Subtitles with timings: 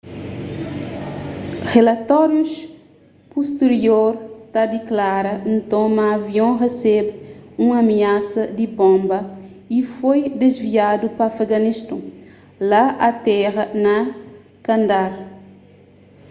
[1.73, 2.53] rilatórius
[3.31, 4.13] pustirior
[4.53, 7.11] ta diklara nton ma avion resebe
[7.63, 9.19] un amiasa di bonba
[9.77, 12.01] y foi disviadu pa afeganiston
[12.69, 13.95] ta atera na
[14.65, 15.13] kandahar